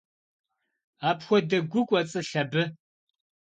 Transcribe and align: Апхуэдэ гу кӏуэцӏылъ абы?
Апхуэдэ 1.09 1.57
гу 1.71 1.81
кӏуэцӏылъ 1.89 2.33
абы? 2.41 2.63